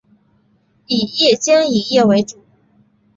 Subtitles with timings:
[0.87, 2.39] 以夜间营业为主。